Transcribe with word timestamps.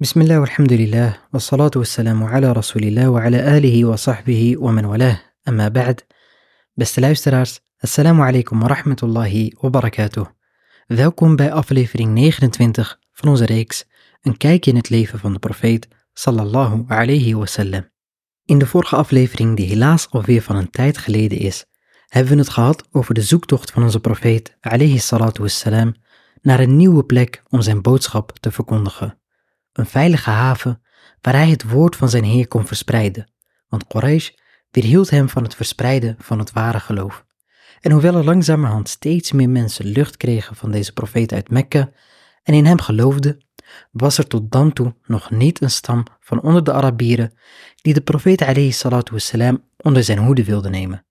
بسم 0.00 0.20
الله 0.20 0.40
والحمد 0.40 0.72
لله 0.72 1.16
والصلاة 1.32 1.70
والسلام 1.76 2.24
على 2.24 2.52
رسول 2.52 2.82
الله 2.82 3.08
وعلى 3.08 3.56
آله 3.56 3.84
وصحبه 3.84 4.56
ومن 4.58 4.84
والاه 4.84 5.20
أما 5.48 5.68
بعد 5.68 6.00
Beste 6.80 7.00
luisteraars, 7.00 7.60
assalamu 7.78 8.22
alaikum 8.22 8.60
wa 8.60 8.68
rahmatullahi 8.68 9.54
wa 9.60 9.70
barakatuh. 9.70 10.26
Welkom 10.86 11.36
bij 11.36 11.52
aflevering 11.52 12.12
29 12.12 12.98
van 13.12 13.28
onze 13.28 13.44
reeks 13.44 13.84
Een 14.22 14.36
kijkje 14.36 14.70
in 14.70 14.76
het 14.76 14.88
leven 14.88 15.18
van 15.18 15.32
de 15.32 15.38
profeet 15.38 15.88
sallallahu 16.12 16.84
alayhi 16.88 17.34
wasallam. 17.34 17.88
In 18.44 18.58
de 18.58 18.66
vorige 18.66 18.96
aflevering, 18.96 19.56
die 19.56 19.66
helaas 19.66 20.10
alweer 20.10 20.42
van 20.42 20.56
een 20.56 20.70
tijd 20.70 20.98
geleden 20.98 21.38
is, 21.38 21.64
hebben 22.06 22.32
we 22.32 22.38
het 22.38 22.48
gehad 22.48 22.88
over 22.92 23.14
de 23.14 23.22
zoektocht 23.22 23.70
van 23.70 23.82
onze 23.82 24.00
profeet 24.00 24.56
alayhi 24.60 24.98
salatu 24.98 25.42
wassalam 25.42 25.94
naar 26.42 26.60
een 26.60 26.76
nieuwe 26.76 27.04
plek 27.04 27.42
om 27.48 27.60
zijn 27.60 27.82
boodschap 27.82 28.38
te 28.38 28.50
verkondigen. 28.50 29.18
Een 29.73 29.85
veilige 29.85 30.29
haven 30.29 30.81
waar 31.21 31.33
hij 31.33 31.49
het 31.49 31.69
woord 31.69 31.95
van 31.95 32.09
zijn 32.09 32.23
Heer 32.23 32.47
kon 32.47 32.67
verspreiden, 32.67 33.31
want 33.67 33.87
Quraysh 33.87 34.29
weerhield 34.71 35.09
hem 35.09 35.29
van 35.29 35.43
het 35.43 35.55
verspreiden 35.55 36.15
van 36.19 36.39
het 36.39 36.51
ware 36.51 36.79
geloof. 36.79 37.25
En 37.79 37.91
hoewel 37.91 38.15
er 38.15 38.23
langzamerhand 38.23 38.89
steeds 38.89 39.31
meer 39.31 39.49
mensen 39.49 39.85
lucht 39.85 40.17
kregen 40.17 40.55
van 40.55 40.71
deze 40.71 40.93
profeet 40.93 41.33
uit 41.33 41.49
Mekka 41.49 41.91
en 42.43 42.53
in 42.53 42.65
hem 42.65 42.79
geloofden, 42.79 43.45
was 43.91 44.17
er 44.17 44.27
tot 44.27 44.51
dan 44.51 44.73
toe 44.73 44.95
nog 45.05 45.31
niet 45.31 45.61
een 45.61 45.71
stam 45.71 46.03
van 46.19 46.41
onder 46.41 46.63
de 46.63 46.73
Arabieren 46.73 47.33
die 47.81 47.93
de 47.93 48.01
profeet 48.01 48.41
alayhi 48.41 48.73
onder 49.77 50.03
zijn 50.03 50.17
hoede 50.17 50.43
wilde 50.43 50.69
nemen. 50.69 51.05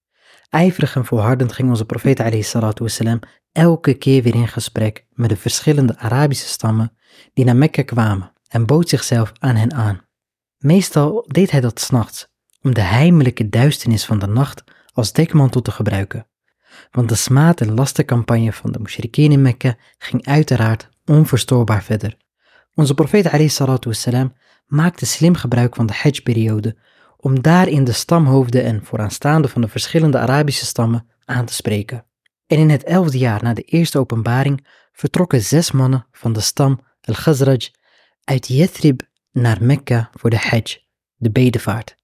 Ijverig 0.48 0.97
en 0.97 1.05
volhardend 1.05 1.53
ging 1.53 1.69
onze 1.69 1.84
profeet 1.84 2.20
alayhi 2.20 3.19
elke 3.53 3.95
keer 3.95 4.23
weer 4.23 4.34
in 4.34 4.48
gesprek 4.48 5.06
met 5.11 5.29
de 5.29 5.37
verschillende 5.37 5.98
Arabische 5.98 6.47
stammen 6.47 6.97
die 7.34 7.45
naar 7.45 7.56
Mekka 7.56 7.83
kwamen 7.83 8.33
en 8.52 8.66
bood 8.66 8.88
zichzelf 8.88 9.33
aan 9.38 9.56
hen 9.56 9.74
aan. 9.74 10.01
Meestal 10.59 11.24
deed 11.29 11.51
hij 11.51 11.61
dat 11.61 11.80
s'nachts, 11.80 12.28
om 12.61 12.75
de 12.75 12.81
heimelijke 12.81 13.48
duisternis 13.48 14.05
van 14.05 14.19
de 14.19 14.27
nacht 14.27 14.64
als 14.92 15.12
dekmantel 15.12 15.62
te 15.62 15.70
gebruiken. 15.70 16.27
Want 16.91 17.09
de 17.09 17.14
smaad- 17.14 17.61
en 17.61 17.75
lastencampagne 17.75 18.53
van 18.53 18.72
de 18.72 18.78
mushrikeen 18.78 19.33
in 19.33 19.42
Mekka 19.42 19.77
ging 19.98 20.27
uiteraard 20.27 20.89
onverstoorbaar 21.05 21.83
verder. 21.83 22.17
Onze 22.75 22.94
profeet 22.94 23.55
wassalam, 23.84 24.33
maakte 24.66 25.06
slim 25.06 25.34
gebruik 25.34 25.75
van 25.75 25.87
de 25.87 25.92
Hajj-periode 25.92 26.77
om 27.16 27.42
daarin 27.42 27.84
de 27.84 27.92
stamhoofden 27.92 28.64
en 28.64 28.84
vooraanstaanden 28.84 29.50
van 29.50 29.61
de 29.61 29.69
verschillende 29.69 30.19
Arabische 30.19 30.64
stammen 30.64 31.06
aan 31.25 31.44
te 31.44 31.55
spreken. 31.55 32.06
En 32.47 32.59
in 32.59 32.70
het 32.70 32.84
elfde 32.84 33.19
jaar 33.19 33.42
na 33.42 33.55
de 33.55 33.62
eerste 33.62 33.98
openbaring 33.98 34.66
vertrokken 34.92 35.42
zes 35.42 35.70
mannen 35.70 36.06
van 36.12 36.33
de 36.33 36.41
stam 36.41 36.81
Al-Khazraj 37.00 37.70
uit 38.25 38.48
Yathrib 38.48 39.01
naar 39.31 39.59
Mekka 39.61 40.11
voor 40.15 40.31
de 40.31 40.39
Hajj, 40.39 40.78
de 41.17 41.31
bedevaart. 41.31 41.97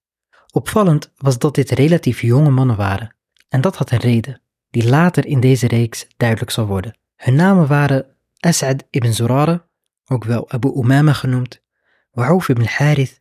Opvallend 0.52 1.12
was 1.16 1.38
dat 1.38 1.54
dit 1.54 1.70
relatief 1.70 2.20
jonge 2.20 2.50
mannen 2.50 2.76
waren, 2.76 3.14
en 3.48 3.60
dat 3.60 3.76
had 3.76 3.90
een 3.90 3.98
reden, 3.98 4.40
die 4.70 4.88
later 4.88 5.26
in 5.26 5.40
deze 5.40 5.66
reeks 5.66 6.06
duidelijk 6.16 6.50
zal 6.50 6.66
worden. 6.66 6.98
Hun 7.16 7.34
namen 7.34 7.66
waren 7.66 8.06
As'ad 8.40 8.84
ibn 8.90 9.12
Zurara, 9.12 9.66
ook 10.06 10.24
wel 10.24 10.50
Abu 10.50 10.72
Umama 10.74 11.12
genoemd, 11.12 11.62
Wa'uf 12.10 12.48
ibn 12.48 12.64
Harith, 12.64 13.20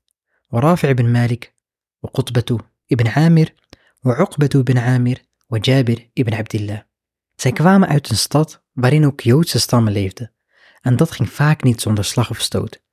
Rafi' 0.50 0.88
ibn 0.88 1.12
Malik, 1.12 1.53
Qutbatu 2.12 2.58
ibn 2.86 3.08
Amir, 3.08 3.53
Uqbatu 4.02 4.59
ibn 4.59 4.78
Amir, 4.78 5.22
Jabir 5.48 6.09
ibn 6.14 6.34
Abdillah. 6.34 6.80
Zij 7.36 7.52
kwamen 7.52 7.88
uit 7.88 8.09
een 8.09 8.18
stad 8.18 8.64
waarin 8.72 9.06
ook 9.06 9.22
Joodse 9.22 9.59
stammen 9.59 9.94
leefden, 9.94 10.31
en 10.81 10.95
dat 10.95 11.12
ging 11.12 11.30
vaak 11.30 11.64
niet 11.64 11.81
zonder 11.81 12.06
slag 12.06 12.30
of 12.30 12.40
stoot. 12.40 12.86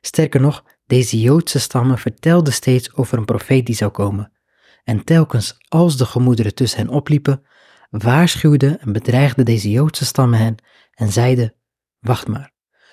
Sterker 0.00 0.40
nog, 0.40 0.64
deze 0.86 1.20
Joodse 1.20 1.58
stammen 1.58 1.98
vertelden 1.98 2.52
steeds 2.52 2.94
over 2.94 3.18
een 3.18 3.24
profeet 3.24 3.66
die 3.66 3.74
zou 3.74 3.90
komen. 3.90 4.32
En 4.84 5.04
telkens 5.04 5.56
als 5.68 5.96
de 5.96 6.04
gemoederen 6.04 6.54
tussen 6.54 6.78
hen 6.78 6.88
opliepen, 6.88 7.42
waarschuwden 7.90 8.80
en 8.80 8.92
bedreigden 8.92 9.44
deze 9.44 9.70
Joodse 9.70 10.04
stammen 10.04 10.38
hen 10.38 10.54
en 10.94 11.12
zeiden: 11.12 11.54
Wacht 11.98 12.28
maar, 12.28 12.52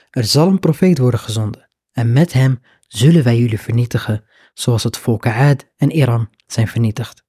er 0.10 0.24
zal 0.24 0.48
een 0.48 0.60
profeet 0.60 0.98
worden 0.98 1.20
gezonden, 1.20 1.70
en 1.92 2.14
met 2.14 2.34
hem 2.34 2.60
zullen 2.88 3.24
wij 3.24 3.38
jullie 3.38 3.60
vernietigen, 3.60 4.24
zoals 4.54 4.84
het 4.84 4.98
volk 4.98 5.28
Aad 5.28 5.72
en 5.78 5.92
Iram 5.92 6.30
zijn 6.48 6.68
vernietigd. 6.68 7.24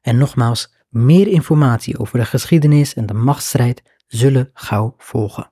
En 0.00 0.18
nogmaals, 0.18 0.74
meer 0.88 1.26
informatie 1.26 1.98
over 1.98 2.18
de 2.18 2.24
geschiedenis 2.24 2.94
en 2.94 3.06
de 3.06 3.14
machtsstrijd 3.14 3.82
zullen 4.06 4.50
gauw 4.52 4.94
volgen. 4.98 5.50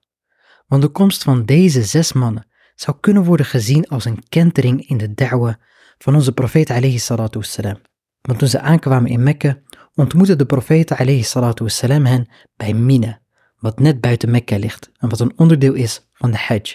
Want 0.67 0.83
de 0.83 0.89
komst 0.89 1.23
van 1.23 1.45
deze 1.45 1.83
zes 1.83 2.13
mannen 2.13 2.47
zou 2.81 2.97
kunnen 3.01 3.25
worden 3.25 3.47
gezien 3.47 3.89
als 3.89 4.05
een 4.05 4.29
kentering 4.29 4.89
in 4.89 4.97
de 4.97 5.15
da'wa 5.15 5.59
van 5.99 6.15
onze 6.15 6.33
profeet 6.33 6.71
alayhi 6.71 6.99
salatu 6.99 7.39
wassalam. 7.39 7.81
Want 8.21 8.39
toen 8.39 8.49
ze 8.49 8.61
aankwamen 8.61 9.11
in 9.11 9.23
Mekka, 9.23 9.59
ontmoette 9.95 10.37
de 10.37 10.47
profeet 10.47 10.93
alayhi 10.93 11.23
salatu 11.23 11.63
wassalam 11.63 12.05
hen 12.05 12.29
bij 12.57 12.75
Mina, 12.75 13.21
wat 13.59 13.79
net 13.79 14.01
buiten 14.01 14.31
Mekka 14.31 14.57
ligt 14.57 14.91
en 14.99 15.09
wat 15.09 15.21
een 15.21 15.33
onderdeel 15.37 15.75
is 15.75 16.09
van 16.13 16.31
de 16.31 16.37
Hajj. 16.37 16.75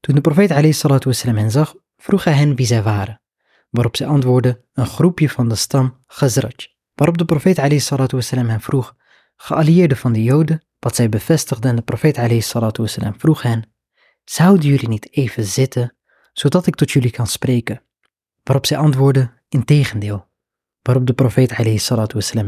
Toen 0.00 0.14
de 0.14 0.20
profeet 0.20 0.50
alayhi 0.50 0.72
salatu 0.72 1.08
wassalam 1.08 1.36
hen 1.36 1.50
zag, 1.50 1.74
vroeg 1.96 2.24
hij 2.24 2.34
hen 2.34 2.56
wie 2.56 2.66
zij 2.66 2.82
waren, 2.82 3.20
waarop 3.70 3.96
zij 3.96 4.06
antwoordden 4.06 4.64
een 4.72 4.86
groepje 4.86 5.28
van 5.28 5.48
de 5.48 5.54
stam 5.54 6.04
Khazraj. 6.06 6.70
Waarop 6.94 7.18
de 7.18 7.24
profeet 7.24 7.58
alayhi 7.58 7.80
salatu 7.80 8.16
wassalam 8.16 8.48
hen 8.48 8.60
vroeg, 8.60 8.96
geallieerden 9.36 9.96
van 9.96 10.12
de 10.12 10.22
Joden, 10.22 10.66
wat 10.78 10.94
zij 10.94 11.08
bevestigden 11.08 11.70
en 11.70 11.76
de 11.76 11.82
profeet 11.82 12.18
alayhi 12.18 12.40
salatu 12.40 12.82
wassalam 12.82 13.14
vroeg 13.18 13.42
hen, 13.42 13.71
Zouden 14.24 14.68
jullie 14.68 14.88
niet 14.88 15.12
even 15.12 15.44
zitten, 15.44 15.96
zodat 16.32 16.66
ik 16.66 16.74
tot 16.74 16.90
jullie 16.90 17.10
kan 17.10 17.26
spreken? 17.26 17.82
Waarop 18.42 18.66
zij 18.66 18.76
antwoordden, 18.76 19.32
integendeel. 19.48 20.26
Waarop 20.82 21.06
de 21.06 21.12
profeet 21.12 21.56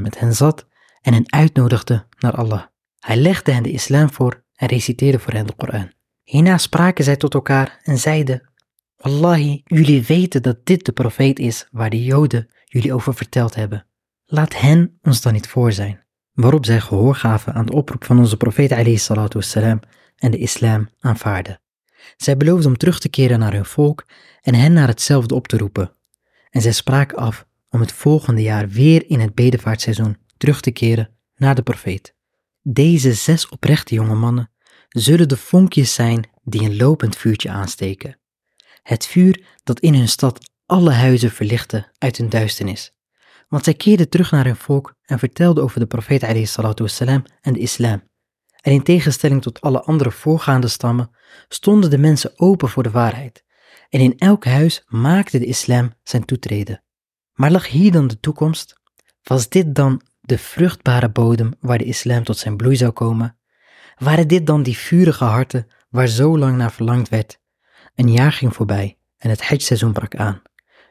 met 0.00 0.18
hen 0.18 0.34
zat 0.34 0.66
en 1.00 1.12
hen 1.12 1.32
uitnodigde 1.32 2.06
naar 2.18 2.34
Allah. 2.34 2.62
Hij 2.98 3.16
legde 3.16 3.52
hen 3.52 3.62
de 3.62 3.70
islam 3.70 4.12
voor 4.12 4.44
en 4.54 4.68
reciteerde 4.68 5.18
voor 5.18 5.32
hen 5.32 5.46
de 5.46 5.54
Koran. 5.54 5.92
Hierna 6.22 6.58
spraken 6.58 7.04
zij 7.04 7.16
tot 7.16 7.34
elkaar 7.34 7.80
en 7.82 7.98
zeiden, 7.98 8.48
Wallahi, 8.96 9.62
jullie 9.64 10.02
weten 10.02 10.42
dat 10.42 10.66
dit 10.66 10.84
de 10.84 10.92
profeet 10.92 11.38
is 11.38 11.68
waar 11.70 11.90
de 11.90 12.04
Joden 12.04 12.48
jullie 12.64 12.92
over 12.92 13.14
verteld 13.14 13.54
hebben. 13.54 13.86
Laat 14.24 14.60
hen 14.60 14.98
ons 15.02 15.20
dan 15.20 15.32
niet 15.32 15.48
voor 15.48 15.72
zijn. 15.72 16.04
Waarop 16.32 16.64
zij 16.64 16.80
gehoor 16.80 17.14
gaven 17.14 17.54
aan 17.54 17.66
de 17.66 17.72
oproep 17.72 18.04
van 18.04 18.18
onze 18.18 18.36
profeet 18.36 18.72
en 20.16 20.30
de 20.30 20.38
islam 20.38 20.88
aanvaarden. 21.00 21.60
Zij 22.16 22.36
beloofden 22.36 22.70
om 22.70 22.76
terug 22.76 23.00
te 23.00 23.08
keren 23.08 23.38
naar 23.38 23.52
hun 23.52 23.64
volk 23.64 24.04
en 24.40 24.54
hen 24.54 24.72
naar 24.72 24.88
hetzelfde 24.88 25.34
op 25.34 25.48
te 25.48 25.56
roepen. 25.56 25.92
En 26.50 26.62
zij 26.62 26.72
spraken 26.72 27.18
af 27.18 27.46
om 27.68 27.80
het 27.80 27.92
volgende 27.92 28.42
jaar 28.42 28.68
weer 28.68 29.10
in 29.10 29.20
het 29.20 29.34
bedevaartseizoen 29.34 30.16
terug 30.36 30.60
te 30.60 30.70
keren 30.70 31.10
naar 31.36 31.54
de 31.54 31.62
profeet. 31.62 32.14
Deze 32.62 33.12
zes 33.12 33.48
oprechte 33.48 33.94
jonge 33.94 34.14
mannen 34.14 34.50
zullen 34.88 35.28
de 35.28 35.36
vonkjes 35.36 35.94
zijn 35.94 36.28
die 36.42 36.62
een 36.62 36.76
lopend 36.76 37.16
vuurtje 37.16 37.50
aansteken. 37.50 38.18
Het 38.82 39.06
vuur 39.06 39.46
dat 39.62 39.80
in 39.80 39.94
hun 39.94 40.08
stad 40.08 40.50
alle 40.66 40.92
huizen 40.92 41.30
verlichtte 41.30 41.90
uit 41.98 42.16
hun 42.16 42.28
duisternis. 42.28 42.92
Want 43.48 43.64
zij 43.64 43.74
keerden 43.74 44.08
terug 44.08 44.30
naar 44.30 44.44
hun 44.44 44.56
volk 44.56 44.94
en 45.04 45.18
vertelden 45.18 45.64
over 45.64 45.80
de 45.80 45.86
profeet 45.86 46.48
wassalam, 46.78 47.24
en 47.40 47.52
de 47.52 47.58
islam. 47.58 48.02
En 48.64 48.72
in 48.72 48.82
tegenstelling 48.82 49.42
tot 49.42 49.60
alle 49.60 49.82
andere 49.82 50.10
voorgaande 50.10 50.68
stammen 50.68 51.10
stonden 51.48 51.90
de 51.90 51.98
mensen 51.98 52.32
open 52.36 52.68
voor 52.68 52.82
de 52.82 52.90
waarheid. 52.90 53.44
En 53.88 54.00
in 54.00 54.18
elk 54.18 54.44
huis 54.44 54.84
maakte 54.86 55.38
de 55.38 55.44
islam 55.44 55.92
zijn 56.02 56.24
toetreden. 56.24 56.82
Maar 57.32 57.50
lag 57.50 57.68
hier 57.68 57.92
dan 57.92 58.06
de 58.06 58.20
toekomst? 58.20 58.80
Was 59.22 59.48
dit 59.48 59.74
dan 59.74 60.00
de 60.20 60.38
vruchtbare 60.38 61.10
bodem 61.10 61.52
waar 61.60 61.78
de 61.78 61.84
islam 61.84 62.24
tot 62.24 62.38
zijn 62.38 62.56
bloei 62.56 62.76
zou 62.76 62.92
komen? 62.92 63.38
Waren 63.98 64.28
dit 64.28 64.46
dan 64.46 64.62
die 64.62 64.76
vurige 64.76 65.24
harten 65.24 65.66
waar 65.90 66.06
zo 66.06 66.38
lang 66.38 66.56
naar 66.56 66.72
verlangd 66.72 67.08
werd? 67.08 67.40
Een 67.94 68.12
jaar 68.12 68.32
ging 68.32 68.54
voorbij 68.54 68.98
en 69.18 69.30
het 69.30 69.42
Hajj-seizoen 69.42 69.92
brak 69.92 70.16
aan. 70.16 70.42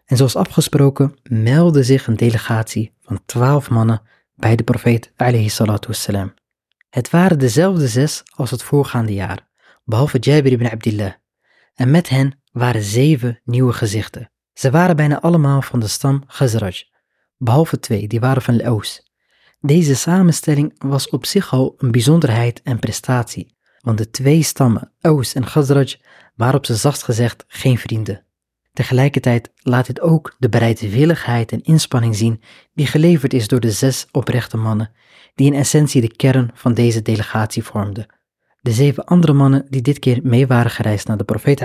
En 0.05 0.17
zoals 0.17 0.35
afgesproken 0.35 1.19
meldde 1.23 1.83
zich 1.83 2.07
een 2.07 2.17
delegatie 2.17 2.93
van 3.01 3.21
twaalf 3.25 3.69
mannen 3.69 4.01
bij 4.35 4.55
de 4.55 4.63
profeet 4.63 5.11
alayhi 5.15 5.49
salatu. 5.49 5.93
Het 6.93 7.09
waren 7.09 7.39
dezelfde 7.39 7.87
zes 7.87 8.23
als 8.35 8.51
het 8.51 8.63
voorgaande 8.63 9.13
jaar, 9.13 9.47
behalve 9.83 10.17
Jabir 10.19 10.51
ibn 10.51 10.65
Abdillah. 10.65 11.13
En 11.75 11.91
met 11.91 12.09
hen 12.09 12.41
waren 12.51 12.83
zeven 12.83 13.39
nieuwe 13.43 13.73
gezichten. 13.73 14.31
Ze 14.53 14.71
waren 14.71 14.95
bijna 14.95 15.21
allemaal 15.21 15.61
van 15.61 15.79
de 15.79 15.87
stam 15.87 16.25
Khazraj, 16.25 16.83
behalve 17.37 17.79
twee, 17.79 18.07
die 18.07 18.19
waren 18.19 18.41
van 18.41 18.55
Laos. 18.55 19.11
Deze 19.59 19.95
samenstelling 19.95 20.73
was 20.77 21.09
op 21.09 21.25
zich 21.25 21.53
al 21.53 21.73
een 21.77 21.91
bijzonderheid 21.91 22.61
en 22.61 22.79
prestatie, 22.79 23.57
want 23.79 23.97
de 23.97 24.09
twee 24.09 24.43
stammen, 24.43 24.91
Aus 25.01 25.33
en 25.33 25.43
Khazraj, 25.43 25.99
waren 26.35 26.55
op 26.55 26.65
zijn 26.65 26.77
zachtst 26.77 27.03
gezegd 27.03 27.43
geen 27.47 27.77
vrienden. 27.77 28.25
Tegelijkertijd 28.73 29.51
laat 29.55 29.85
dit 29.85 30.01
ook 30.01 30.35
de 30.39 30.49
bereidwilligheid 30.49 31.51
en 31.51 31.63
inspanning 31.63 32.15
zien 32.15 32.41
die 32.73 32.85
geleverd 32.85 33.33
is 33.33 33.47
door 33.47 33.59
de 33.59 33.71
zes 33.71 34.07
oprechte 34.11 34.57
mannen, 34.57 34.91
die 35.35 35.47
in 35.47 35.59
essentie 35.59 36.01
de 36.01 36.15
kern 36.15 36.51
van 36.53 36.73
deze 36.73 37.01
delegatie 37.01 37.63
vormden. 37.63 38.05
De 38.61 38.71
zeven 38.71 39.05
andere 39.05 39.33
mannen 39.33 39.65
die 39.69 39.81
dit 39.81 39.99
keer 39.99 40.19
mee 40.23 40.47
waren 40.47 40.71
gereisd 40.71 41.07
naar 41.07 41.17
de 41.17 41.23
profeet 41.23 41.59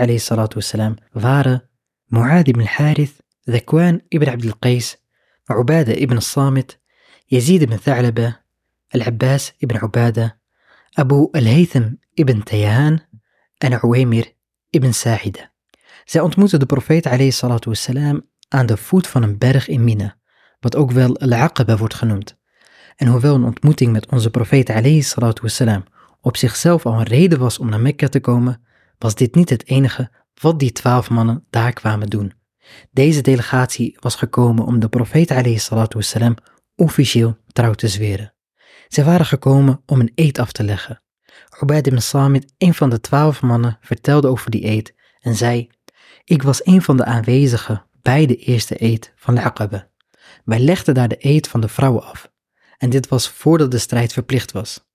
wassalam 0.55 0.97
waren 1.13 1.69
Mu'ad 2.07 2.49
ibn 2.49 2.61
al-Harith, 2.61 3.17
Zakwan 3.41 4.01
ibn 4.09 4.29
Abd 4.29 4.45
al-Qais, 4.45 4.97
Ubada 5.47 5.93
ibn 5.93 6.15
al-Samit, 6.15 6.81
Yazid 7.25 7.63
ibn 7.63 7.79
Tha'laba, 7.79 8.41
Al-Abbas 8.89 9.55
ibn 9.59 9.85
Ubada, 9.85 10.39
Abu 10.93 11.29
al-Haytham 11.33 11.99
ibn 12.15 12.43
Tayahan 12.43 13.01
en 13.59 13.85
Uwaymir 13.85 14.33
ibn 14.71 14.93
Sa'ida. 14.93 15.53
Zij 16.09 16.21
ontmoetten 16.21 16.59
de 16.59 16.67
profeet 16.67 17.07
aan 18.49 18.67
de 18.67 18.77
voet 18.77 19.07
van 19.07 19.23
een 19.23 19.39
berg 19.39 19.69
in 19.69 19.85
Mina, 19.85 20.17
wat 20.61 20.77
ook 20.77 20.91
wel 20.91 21.19
Al-Aqaba 21.19 21.77
wordt 21.77 21.95
genoemd. 21.95 22.37
En 22.97 23.07
hoewel 23.07 23.35
een 23.35 23.45
ontmoeting 23.45 23.93
met 23.93 24.07
onze 24.07 24.31
profeet 24.31 24.71
op 26.21 26.37
zichzelf 26.37 26.87
al 26.87 26.93
een 26.93 27.03
reden 27.03 27.39
was 27.39 27.59
om 27.59 27.69
naar 27.69 27.81
Mekka 27.81 28.09
te 28.09 28.21
komen, 28.21 28.63
was 28.99 29.15
dit 29.15 29.35
niet 29.35 29.51
het 29.51 29.67
enige 29.67 30.11
wat 30.41 30.59
die 30.59 30.73
twaalf 30.73 31.11
mannen 31.11 31.45
daar 31.51 31.73
kwamen 31.73 32.09
doen. 32.09 32.33
Deze 32.91 33.21
delegatie 33.21 33.97
was 34.01 34.15
gekomen 34.15 34.65
om 34.65 34.79
de 34.79 34.89
profeet 34.89 35.31
officieel 36.77 37.37
trouw 37.53 37.73
te 37.73 37.89
zweren. 37.89 38.35
Zij 38.89 39.05
waren 39.05 39.27
gekomen 39.27 39.83
om 39.87 40.01
een 40.01 40.13
eed 40.15 40.39
af 40.39 40.53
te 40.53 40.65
leggen. 40.65 41.03
Ubaid 41.63 41.87
ibn 41.87 41.99
Samit, 41.99 42.55
een 42.59 42.75
van 42.75 42.91
de 42.91 43.01
twaalf 43.01 43.43
mannen, 43.43 43.79
vertelde 43.81 44.29
over 44.29 44.51
die 44.51 44.67
eed 44.67 44.95
en 45.21 45.35
zei, 45.35 45.69
ik 46.29 46.43
was 46.43 46.67
een 46.67 46.83
van 46.83 46.97
de 46.97 47.05
aanwezigen 47.05 47.85
bij 48.03 48.27
de 48.27 48.37
eerste 48.37 48.83
eed 48.83 49.13
van 49.17 49.35
de 49.35 49.43
Aqaba. 49.43 49.89
Wij 50.45 50.59
legden 50.59 50.95
daar 50.95 51.09
de 51.09 51.17
eed 51.19 51.49
van 51.49 51.61
de 51.61 51.69
vrouwen 51.69 52.03
af. 52.03 52.33
En 52.79 52.91
dit 52.91 53.09
was 53.09 53.29
voordat 53.29 53.71
de 53.71 53.79
strijd 53.79 54.13
verplicht 54.13 54.53
was. 54.53 54.87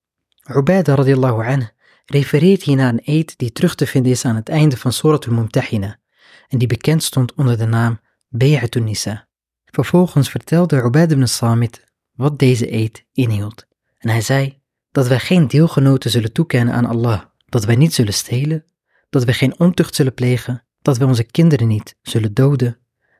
Ubaida 0.44 0.95
radiallahu 0.95 1.45
anhu 1.45 1.68
refereert 2.06 2.63
hierna 2.63 2.89
een 2.89 3.01
eed 3.03 3.38
die 3.38 3.51
terug 3.51 3.75
te 3.75 3.88
vinden 3.88 4.12
is 4.12 4.25
aan 4.25 4.35
het 4.35 4.50
einde 4.50 4.77
van 4.77 4.94
Surat 4.94 5.27
al-Mumtahina 5.27 6.00
en 6.47 6.57
die 6.57 6.68
bekend 6.68 7.03
stond 7.03 7.33
onder 7.33 7.57
de 7.57 7.65
naam 7.65 8.00
Bay'atun 8.27 8.83
Nisa. 8.83 9.27
Vervolgens 9.65 10.30
vertelde 10.30 10.81
Ubaid 10.81 11.12
ibn 11.12 11.25
Samit 11.25 11.83
wat 12.12 12.39
deze 12.39 12.74
eed 12.74 13.06
inhield. 13.12 13.68
En 13.97 14.09
hij 14.09 14.21
zei 14.21 14.62
dat 14.91 15.07
wij 15.07 15.19
geen 15.19 15.47
deelgenoten 15.47 16.12
zullen 16.12 16.31
toekennen 16.31 16.74
aan 16.74 16.85
Allah, 16.85 17.21
dat 17.45 17.65
wij 17.65 17.75
niet 17.75 17.94
zullen 17.94 18.13
stelen, 18.13 18.65
dat 19.09 19.24
wij 19.24 19.33
geen 19.33 19.59
ontucht 19.59 19.95
zullen 19.95 20.13
plegen, 20.13 20.63
dat 20.83 20.97
wij 20.97 21.07
onze 21.07 21.24
kinderen 21.24 21.68
niet 21.68 21.95
zullen 22.01 22.33
doden, 22.33 22.77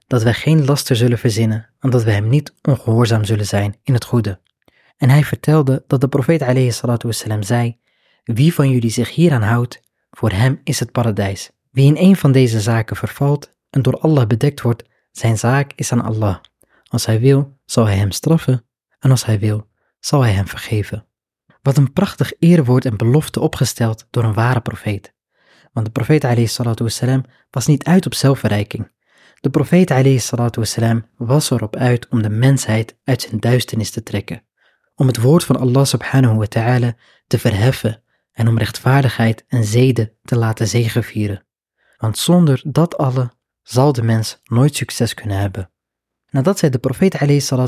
dat 0.08 0.24
wij 0.24 0.34
geen 0.34 0.66
laster 0.66 0.96
zullen 0.96 1.18
verzinnen 1.18 1.70
en 1.80 1.90
dat 1.90 2.04
wij 2.04 2.14
hem 2.14 2.30
niet 2.30 2.54
ongehoorzaam 2.62 3.24
zullen 3.24 3.46
zijn 3.46 3.76
in 3.84 3.94
het 3.94 4.06
goede. 4.06 4.40
En 4.98 5.10
hij 5.10 5.24
vertelde 5.24 5.84
dat 5.88 6.02
de 6.02 6.08
profeet 6.08 6.42
alayhi 6.42 6.72
zei, 7.40 7.78
wie 8.24 8.54
van 8.54 8.70
jullie 8.70 8.90
zich 8.90 9.16
hieraan 9.16 9.42
houdt, 9.42 9.82
voor 10.12 10.32
hem 10.32 10.62
is 10.64 10.80
het 10.80 10.92
paradijs. 10.92 11.52
Wie 11.72 11.86
in 11.86 12.10
een 12.10 12.16
van 12.16 12.32
deze 12.32 12.62
zaken 12.62 12.96
vervalt 12.96 13.56
en 13.70 13.82
door 13.82 14.00
Allah 14.00 14.28
bedekt 14.28 14.62
wordt, 14.62 14.84
zijn 15.12 15.38
zaak 15.38 15.72
is 15.76 15.92
aan 15.92 16.04
Allah. 16.04 16.38
Als 16.84 17.06
hij 17.06 17.20
wil, 17.20 17.58
zal 17.66 17.86
hij 17.86 17.96
hem 17.96 18.12
straffen 18.12 18.66
en 19.00 19.12
als 19.12 19.26
hij 19.26 19.40
wil, 19.40 19.68
zal 20.00 20.22
hij 20.22 20.32
hem 20.32 20.48
vergeven. 20.48 21.06
Wat 21.62 21.78
een 21.78 21.94
prachtig 21.94 22.34
eerwoord 22.40 22.86
en 22.86 22.98
belofte 22.98 23.40
opgesteld 23.40 24.08
door 24.10 24.24
een 24.24 24.34
ware 24.34 24.62
profeet. 24.62 25.14
Want 25.74 25.86
de 25.86 25.92
profeet 25.92 26.24
wassalam, 26.80 27.26
was 27.50 27.68
niet 27.68 27.84
uit 27.84 28.06
op 28.06 28.14
zelfverrijking. 28.14 28.92
De 29.40 29.50
profeet 29.50 29.90
wassalam, 30.56 31.06
was 31.18 31.52
erop 31.52 31.76
uit 31.76 32.08
om 32.10 32.22
de 32.22 32.30
mensheid 32.30 32.98
uit 33.04 33.22
zijn 33.22 33.40
duisternis 33.40 33.92
te 33.92 34.04
trekken. 34.04 34.44
Om 34.96 35.08
het 35.08 35.18
woord 35.18 35.44
van 35.44 35.56
Allah 35.60 35.86
subhanahu 35.86 36.36
wa 36.36 36.46
ta'ala 36.46 36.96
te 37.28 37.40
verheffen 37.40 38.04
en 38.32 38.48
om 38.48 38.58
rechtvaardigheid 38.58 39.46
en 39.48 39.64
zeden 39.64 40.12
te 40.24 40.36
laten 40.36 40.68
zegevieren. 40.68 41.46
Want 41.98 42.18
zonder 42.18 42.62
dat 42.66 42.98
alle 42.98 43.32
zal 43.62 43.94
de 43.94 44.04
mens 44.04 44.40
nooit 44.44 44.76
succes 44.76 45.14
kunnen 45.14 45.38
hebben. 45.38 45.72
Nadat 46.30 46.60
zij 46.60 46.70
de 46.70 46.80
profeet 46.80 47.20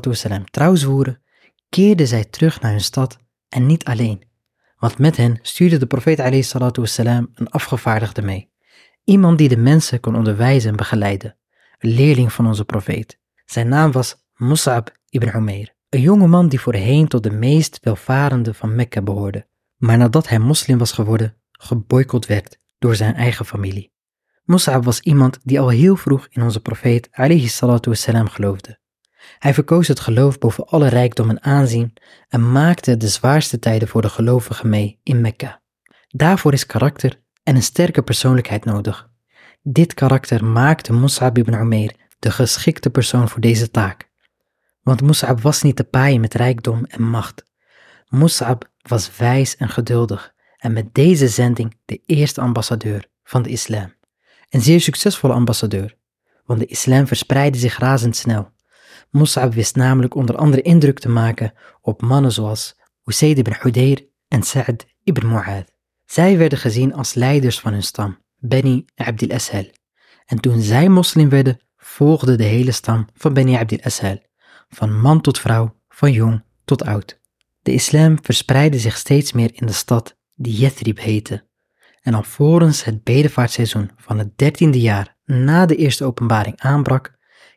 wassalam, 0.06 0.46
trouw 0.46 0.76
zwoeren, 0.76 1.22
keerden 1.70 2.08
zij 2.08 2.24
terug 2.24 2.62
naar 2.62 2.72
hun 2.72 2.82
stad 2.82 3.18
en 3.50 3.66
niet 3.66 3.84
alleen. 3.84 4.24
Want 4.86 4.98
met 4.98 5.18
hen 5.18 5.40
stuurde 5.42 5.78
de 5.78 5.86
profeet 5.86 6.20
wassalam, 6.78 7.32
een 7.34 7.50
afgevaardigde 7.50 8.22
mee. 8.22 8.52
Iemand 9.04 9.38
die 9.38 9.50
de 9.50 9.58
mensen 9.58 10.00
kon 10.00 10.16
onderwijzen 10.16 10.70
en 10.70 10.76
begeleiden. 10.76 11.36
Een 11.80 11.90
leerling 11.90 12.34
van 12.34 12.48
onze 12.48 12.66
profeet. 12.66 13.20
Zijn 13.46 13.68
naam 13.68 13.92
was 13.92 14.16
Mus'ab 14.36 14.92
ibn 15.10 15.38
Umair. 15.38 15.74
Een 15.90 16.02
jonge 16.02 16.28
man 16.28 16.48
die 16.48 16.60
voorheen 16.60 17.08
tot 17.08 17.24
de 17.24 17.32
meest 17.32 17.80
welvarende 17.82 18.54
van 18.54 18.76
Mekka 18.76 19.02
behoorde. 19.02 19.48
Maar 19.76 19.98
nadat 19.98 20.28
hij 20.28 20.40
moslim 20.40 20.78
was 20.78 20.92
geworden, 20.92 21.38
geboycott 21.52 22.26
werd 22.26 22.60
door 22.80 22.96
zijn 22.96 23.14
eigen 23.14 23.46
familie. 23.46 23.92
Mus'ab 24.44 24.84
was 24.84 25.00
iemand 25.00 25.40
die 25.44 25.60
al 25.60 25.70
heel 25.70 25.96
vroeg 25.96 26.28
in 26.30 26.42
onze 26.42 26.60
profeet 26.62 27.10
wassalam, 27.90 28.28
geloofde. 28.28 28.80
Hij 29.40 29.54
verkoos 29.54 29.88
het 29.88 30.00
geloof 30.00 30.38
boven 30.38 30.68
alle 30.68 30.88
rijkdom 30.88 31.30
en 31.30 31.44
aanzien 31.44 31.94
en 32.30 32.52
maakte 32.52 32.98
de 32.98 33.08
zwaarste 33.08 33.60
tijden 33.60 33.88
voor 33.88 34.02
de 34.02 34.10
gelovigen 34.10 34.70
mee 34.70 35.00
in 35.04 35.22
Mekka. 35.22 35.62
Daarvoor 36.08 36.54
is 36.54 36.66
karakter 36.66 37.22
en 37.44 37.56
een 37.56 37.64
sterke 37.64 38.02
persoonlijkheid 38.02 38.66
nodig. 38.66 39.10
Dit 39.62 39.94
karakter 39.94 40.46
maakte 40.46 40.94
Mus'ab 40.94 41.38
ibn 41.38 41.54
Umair 41.54 41.96
de 42.20 42.32
geschikte 42.32 42.90
persoon 42.90 43.30
voor 43.30 43.42
deze 43.42 43.72
taak. 43.72 44.10
Want 44.82 45.02
Mus'ab 45.02 45.42
was 45.42 45.62
niet 45.62 45.76
te 45.76 45.84
paaien 45.84 46.22
met 46.22 46.34
rijkdom 46.34 46.86
en 46.86 47.04
macht. 47.04 47.44
Mus'ab 48.08 48.72
was 48.82 49.18
wijs 49.18 49.56
en 49.56 49.70
geduldig 49.70 50.34
en 50.58 50.74
met 50.74 50.94
deze 50.94 51.28
zending 51.28 51.78
de 51.86 52.02
eerste 52.06 52.42
ambassadeur 52.42 53.08
van 53.24 53.42
de 53.42 53.50
islam. 53.50 53.94
Een 54.50 54.62
zeer 54.62 54.82
succesvolle 54.82 55.34
ambassadeur, 55.34 55.98
want 56.46 56.60
de 56.60 56.66
islam 56.66 57.08
verspreidde 57.08 57.60
zich 57.60 57.78
razendsnel. 57.78 58.54
Mus'ab 59.16 59.54
wist 59.54 59.76
namelijk 59.76 60.16
onder 60.16 60.36
andere 60.36 60.62
indruk 60.62 61.00
te 61.00 61.10
maken 61.10 61.54
op 61.82 62.02
mannen 62.02 62.32
zoals 62.32 62.76
Usaid 63.06 63.38
ibn 63.38 63.54
Hudayr 63.62 64.08
en 64.28 64.44
Sa'd 64.44 64.86
ibn 65.04 65.28
Mu'adh. 65.28 65.68
Zij 66.06 66.38
werden 66.38 66.58
gezien 66.58 66.94
als 66.94 67.14
leiders 67.14 67.60
van 67.60 67.72
hun 67.72 67.84
stam, 67.84 68.18
Beni 68.38 68.86
Abdil 68.96 69.32
Ashal. 69.32 69.66
En 70.26 70.40
toen 70.40 70.62
zij 70.62 70.90
moslim 70.90 71.30
werden, 71.30 71.60
volgde 71.78 72.36
de 72.36 72.44
hele 72.44 72.72
stam 72.72 73.08
van 73.14 73.34
Beni 73.34 73.56
Abdil 73.56 73.82
Ashal, 73.82 74.22
van 74.70 75.00
man 75.00 75.22
tot 75.22 75.40
vrouw, 75.40 75.76
van 75.88 76.12
jong 76.12 76.44
tot 76.66 76.84
oud. 76.84 77.20
De 77.62 77.74
islam 77.74 78.18
verspreidde 78.22 78.80
zich 78.80 78.98
steeds 78.98 79.32
meer 79.32 79.50
in 79.54 79.66
de 79.66 79.74
stad 79.74 80.18
die 80.34 80.54
Yathrib 80.54 81.00
heette. 81.00 81.48
En 82.02 82.14
alvorens 82.14 82.84
het 82.84 83.04
bedevaartseizoen 83.04 83.92
van 83.98 84.18
het 84.18 84.38
dertiende 84.38 84.80
jaar 84.80 85.18
na 85.26 85.66
de 85.66 85.76
eerste 85.76 86.06
openbaring 86.06 86.60
aanbrak, 86.60 87.15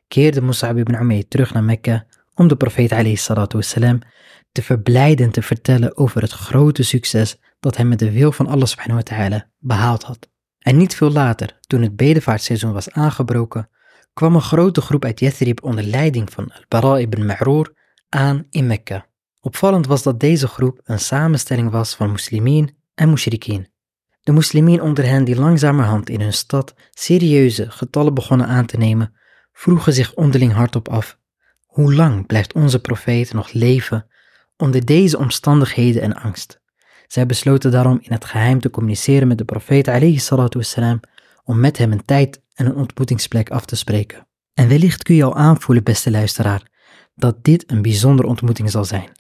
keerde 0.08 0.42
Mus'ab 0.42 0.76
ibn 0.76 0.94
Umayr 0.94 1.28
terug 1.28 1.52
naar 1.52 1.64
Mekka 1.64 2.06
om 2.34 2.48
de 2.48 2.56
profeet 2.56 2.90
wassalam, 3.52 3.98
te 4.52 4.62
verblijden 4.62 5.26
en 5.26 5.32
te 5.32 5.42
vertellen 5.42 5.96
over 5.96 6.22
het 6.22 6.32
grote 6.32 6.82
succes 6.82 7.40
dat 7.60 7.76
hij 7.76 7.84
met 7.84 7.98
de 7.98 8.12
wil 8.12 8.32
van 8.32 8.46
Allah 8.46 8.66
subhanahu 8.66 9.02
wa 9.04 9.16
ta'ala 9.16 9.50
behaald 9.58 10.02
had. 10.02 10.28
En 10.58 10.76
niet 10.76 10.94
veel 10.94 11.10
later, 11.10 11.58
toen 11.60 11.82
het 11.82 11.96
bedevaartseizoen 11.96 12.72
was 12.72 12.90
aangebroken, 12.90 13.68
kwam 14.12 14.34
een 14.34 14.40
grote 14.40 14.80
groep 14.80 15.04
uit 15.04 15.20
Yathrib 15.20 15.62
onder 15.62 15.84
leiding 15.84 16.32
van 16.32 16.52
al-Bara 16.52 16.98
ibn 16.98 17.26
Ma'roor 17.26 17.74
aan 18.08 18.46
in 18.50 18.66
Mekka. 18.66 19.06
Opvallend 19.40 19.86
was 19.86 20.02
dat 20.02 20.20
deze 20.20 20.48
groep 20.48 20.80
een 20.84 20.98
samenstelling 20.98 21.70
was 21.70 21.94
van 21.94 22.10
moslimien 22.10 22.76
en 22.94 23.10
mushrikien. 23.10 23.68
De 24.22 24.32
moslimien 24.32 24.82
onder 24.82 25.06
hen 25.06 25.24
die 25.24 25.36
langzamerhand 25.36 26.10
in 26.10 26.20
hun 26.20 26.32
stad 26.32 26.74
serieuze 26.90 27.70
getallen 27.70 28.14
begonnen 28.14 28.46
aan 28.46 28.66
te 28.66 28.76
nemen, 28.76 29.12
vroegen 29.58 29.92
zich 29.92 30.14
onderling 30.14 30.52
hardop 30.52 30.88
af: 30.88 31.18
hoe 31.66 31.94
lang 31.94 32.26
blijft 32.26 32.52
onze 32.52 32.80
profeet 32.80 33.32
nog 33.32 33.52
leven 33.52 34.06
onder 34.56 34.84
deze 34.84 35.18
omstandigheden 35.18 36.02
en 36.02 36.14
angst? 36.14 36.60
Zij 37.06 37.26
besloten 37.26 37.70
daarom 37.70 37.98
in 38.00 38.12
het 38.12 38.24
geheim 38.24 38.60
te 38.60 38.70
communiceren 38.70 39.28
met 39.28 39.38
de 39.38 39.44
profeet 39.44 39.88
om 41.44 41.60
met 41.60 41.78
hem 41.78 41.92
een 41.92 42.04
tijd 42.04 42.42
en 42.54 42.66
een 42.66 42.74
ontmoetingsplek 42.74 43.50
af 43.50 43.64
te 43.64 43.76
spreken. 43.76 44.26
En 44.54 44.68
wellicht 44.68 45.02
kun 45.02 45.14
je 45.14 45.24
al 45.24 45.36
aanvoelen, 45.36 45.84
beste 45.84 46.10
luisteraar, 46.10 46.62
dat 47.14 47.44
dit 47.44 47.70
een 47.70 47.82
bijzondere 47.82 48.28
ontmoeting 48.28 48.70
zal 48.70 48.84
zijn. 48.84 49.10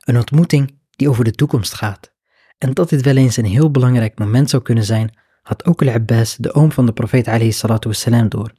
Een 0.00 0.16
ontmoeting 0.16 0.78
die 0.90 1.08
over 1.08 1.24
de 1.24 1.32
toekomst 1.32 1.74
gaat. 1.74 2.12
En 2.58 2.72
dat 2.72 2.88
dit 2.88 3.02
wel 3.02 3.16
eens 3.16 3.36
een 3.36 3.44
heel 3.44 3.70
belangrijk 3.70 4.18
moment 4.18 4.50
zou 4.50 4.62
kunnen 4.62 4.84
zijn, 4.84 5.18
had 5.42 5.64
ook 5.64 5.82
al-Abbas, 5.82 6.36
de 6.36 6.54
oom 6.54 6.72
van 6.72 6.86
de 6.86 6.92
profeet 6.92 7.26
door. 8.30 8.52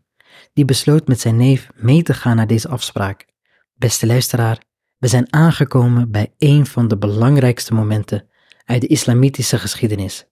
Die 0.56 0.66
besloot 0.66 1.08
met 1.08 1.20
zijn 1.20 1.36
neef 1.36 1.70
mee 1.76 2.04
te 2.04 2.14
gaan 2.14 2.36
naar 2.36 2.48
deze 2.48 2.68
afspraak. 2.68 3.26
Beste 3.74 4.06
luisteraar, 4.06 4.62
we 4.98 5.08
zijn 5.08 5.34
aangekomen 5.34 6.12
bij 6.12 6.34
een 6.38 6.66
van 6.66 6.88
de 6.88 6.98
belangrijkste 6.98 7.74
momenten 7.74 8.30
uit 8.66 8.82
de 8.82 8.88
islamitische 8.88 9.60
geschiedenis, 9.60 10.26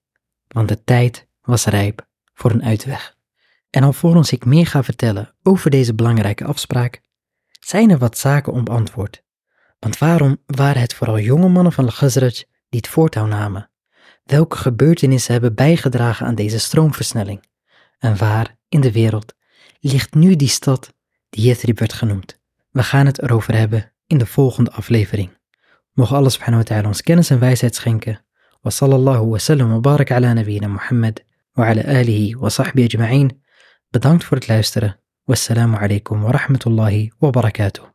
want 0.48 0.68
de 0.68 0.84
tijd 0.84 1.26
was 1.42 1.64
rijp 1.64 2.06
voor 2.34 2.50
een 2.50 2.64
uitweg. 2.64 3.16
En 3.70 3.82
alvorens 3.82 4.32
ik 4.32 4.44
meer 4.44 4.66
ga 4.66 4.82
vertellen 4.82 5.34
over 5.42 5.70
deze 5.70 5.94
belangrijke 5.94 6.44
afspraak, 6.44 7.00
zijn 7.60 7.90
er 7.90 7.98
wat 7.98 8.18
zaken 8.18 8.52
onbeantwoord. 8.52 9.22
Want 9.78 9.98
waarom 9.98 10.36
waren 10.46 10.82
het 10.82 10.94
vooral 10.94 11.18
jonge 11.18 11.48
mannen 11.48 11.72
van 11.72 11.86
de 11.86 11.92
Khazraj 11.92 12.44
die 12.68 12.80
het 12.80 12.88
voortouw 12.88 13.26
namen? 13.26 13.70
Welke 14.24 14.56
gebeurtenissen 14.56 15.32
hebben 15.32 15.54
bijgedragen 15.54 16.26
aan 16.26 16.34
deze 16.34 16.58
stroomversnelling? 16.58 17.44
En 17.98 18.16
waar 18.16 18.56
in 18.68 18.80
de 18.80 18.92
wereld 18.92 19.34
ligt 19.92 20.14
nu 20.14 20.36
die 20.36 20.48
stad 20.48 20.94
die 21.30 21.44
Yathrib 21.44 21.78
werd 21.78 21.92
genoemd? 21.92 22.40
We 22.70 22.82
gaan 22.82 23.06
het 23.06 23.22
erover 23.22 23.56
hebben 23.56 23.92
in 24.06 24.18
de 24.18 24.26
volgende 24.26 24.70
aflevering. 24.70 25.30
Mogen 25.92 26.16
Allah 26.16 26.30
subhanahu 26.30 26.62
wa 26.62 26.68
ta'ala 26.68 26.88
ons 26.88 27.02
kennis 27.02 27.30
en 27.30 27.38
wijsheid 27.38 27.74
schenken. 27.74 28.24
Wa 28.60 28.70
sallallahu 28.70 29.28
wa 29.28 29.38
sallam 29.38 29.70
wa 29.70 29.80
barak 29.80 30.10
ala 30.10 30.32
nabiyina 30.32 30.68
Muhammad 30.68 31.24
wa 31.52 31.66
ala 31.66 31.84
alihi 31.84 32.36
wa 32.36 32.48
sahbihi 32.48 32.84
ajma'in. 32.86 33.42
Bedankt 33.90 34.24
voor 34.24 34.36
het 34.36 34.48
luisteren. 34.48 35.00
Wassalamu 35.24 35.76
alaikum 35.76 36.22
wa 36.22 36.30
rahmatullahi 36.30 37.12
wa 37.18 37.30
barakatuh. 37.30 37.93